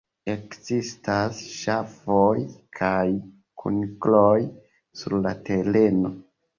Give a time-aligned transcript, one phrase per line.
[0.33, 2.33] Ekzistas ŝafoj
[2.81, 3.05] kaj
[3.63, 4.37] kunikloj
[5.03, 6.17] sur la tereno.